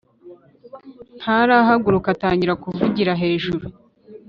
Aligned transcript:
ntarahaguruka 1.19 2.07
atangira 2.15 2.53
kuvugira 2.63 3.11
hejuru 3.21 3.65